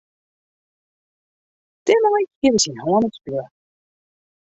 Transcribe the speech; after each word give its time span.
Dêrmei 1.85 2.25
hied 2.39 2.53
er 2.55 2.59
syn 2.63 2.75
hân 2.81 2.95
oerspile. 2.97 3.45